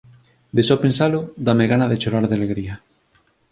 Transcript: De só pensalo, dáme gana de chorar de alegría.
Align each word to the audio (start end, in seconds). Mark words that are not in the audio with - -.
De 0.55 0.63
só 0.67 0.75
pensalo, 0.83 1.19
dáme 1.45 1.65
gana 1.71 1.89
de 1.91 1.99
chorar 2.01 2.25
de 2.27 2.35
alegría. 2.37 2.75